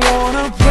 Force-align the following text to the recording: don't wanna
don't 0.00 0.04
wanna 0.12 0.63